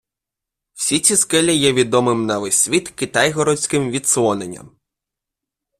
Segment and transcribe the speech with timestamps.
[0.73, 4.75] Всі ці скелі є відомим на весь світ Китайгородським відслоненням.